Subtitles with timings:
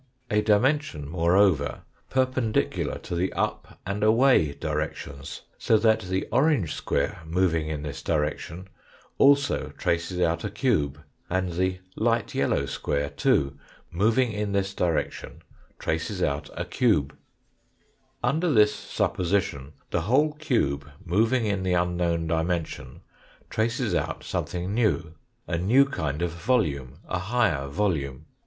[0.31, 7.21] A dimension, moreover, perpendicular to the up and away directions, so that the orange square
[7.23, 8.67] moving in this direction
[9.19, 13.59] also traces out a cube, and the light yellow square, too,
[13.91, 15.43] moving jn this direction
[15.77, 17.13] traces out a cub.
[18.21, 23.01] 172 THE FOURTH DIMENSION Under this supposition, the whole cube moving in the unknown dimension,
[23.51, 25.13] traces out something new
[25.47, 28.25] a new kind of volume, a higher volume.